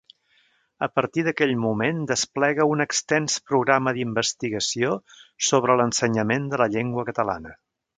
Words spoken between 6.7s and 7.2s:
llengua